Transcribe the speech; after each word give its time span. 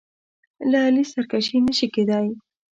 له 0.69 0.77
علي 0.85 1.03
سرکشي 1.11 1.57
نه 1.65 1.73
شي 1.77 1.87
کېدای. 1.95 2.27